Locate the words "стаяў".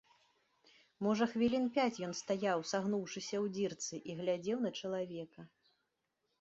2.21-2.65